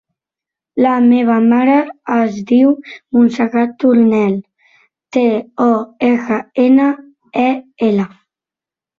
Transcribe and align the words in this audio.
La 0.83 0.91
meva 1.07 1.33
mare 1.49 1.73
es 2.13 2.37
diu 2.51 2.71
Montserrat 3.17 3.75
Tornel: 3.83 4.33
te, 5.17 5.25
o, 5.67 5.67
erra, 6.07 6.39
ena, 6.65 6.87
e, 7.43 7.45
ela. 7.89 8.07